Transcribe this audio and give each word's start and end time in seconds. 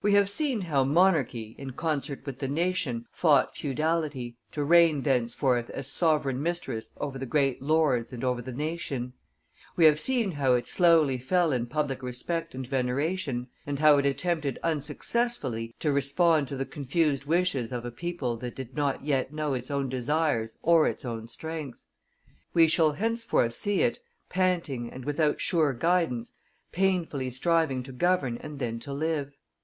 We 0.00 0.12
have 0.14 0.30
seen 0.30 0.60
how 0.62 0.84
monarchy, 0.84 1.54
in 1.58 1.72
concert 1.72 2.24
with 2.24 2.38
the 2.38 2.46
nation, 2.48 3.04
fought 3.12 3.54
feudality, 3.56 4.36
to 4.52 4.62
reign 4.64 5.02
thenceforth 5.02 5.68
as 5.70 5.90
sovereign 5.90 6.40
mistress 6.42 6.92
over 6.98 7.18
the 7.18 7.26
great 7.26 7.60
lords 7.60 8.10
and 8.12 8.22
over 8.24 8.40
the 8.40 8.52
nation; 8.52 9.12
we 9.76 9.84
have 9.86 9.98
seen 10.00 10.30
how 10.30 10.54
it 10.54 10.66
slowly 10.68 11.18
fell 11.18 11.52
in 11.52 11.66
public 11.66 12.00
respect 12.02 12.54
and 12.54 12.64
veneration, 12.66 13.48
and 13.66 13.80
how 13.80 13.98
it 13.98 14.06
attempted 14.06 14.56
unsuccessfully 14.62 15.74
to 15.80 15.92
respond 15.92 16.46
to 16.48 16.56
the 16.56 16.64
confused 16.64 17.24
wishes 17.26 17.70
of 17.72 17.84
a 17.84 17.90
people 17.90 18.36
that 18.38 18.54
did 18.56 18.74
not 18.76 19.04
yet 19.04 19.32
know 19.34 19.52
its 19.52 19.70
own 19.70 19.88
desires 19.90 20.56
or 20.62 20.86
its 20.88 21.04
own 21.04 21.26
strength; 21.28 21.84
we 22.54 22.66
shall 22.68 22.92
henceforth 22.92 23.52
see 23.52 23.82
it, 23.82 23.98
panting 24.30 24.88
and 24.90 25.04
without 25.04 25.38
sure 25.40 25.72
guidance, 25.74 26.32
painfully 26.72 27.30
striving 27.32 27.82
to 27.82 27.90
govern 27.92 28.38
and 28.38 28.58
then 28.60 28.78
to 28.78 28.92
live. 28.92 29.34